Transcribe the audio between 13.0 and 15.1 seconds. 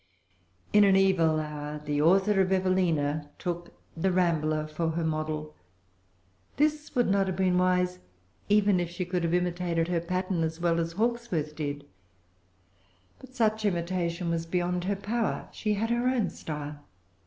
But such imitation was beyond her